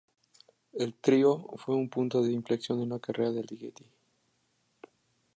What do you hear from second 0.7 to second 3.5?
El trío fue un punto de inflexión en la carrera de